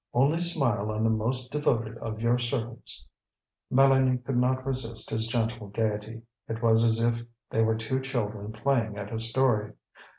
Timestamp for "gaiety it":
5.67-6.63